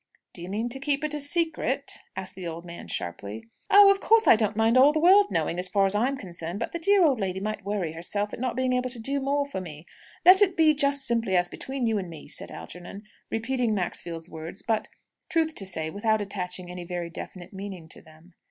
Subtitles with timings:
[0.33, 3.43] "Do you mean to keep it a secret?" asked the old man, sharply.
[3.69, 6.57] "Oh, of course I don't mind all the world knowing, as far as I'm concerned.
[6.59, 9.45] But the dear old lady might worry herself at not being able to do more
[9.45, 9.85] for me.
[10.25, 14.63] Let it be just simply as between you and me," said Algernon, repeating Maxfield's words,
[14.67, 14.87] but,
[15.29, 18.33] truth to say, without attaching any very definite meaning to them.